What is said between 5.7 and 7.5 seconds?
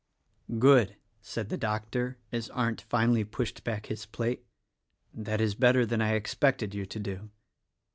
than I expected you to do."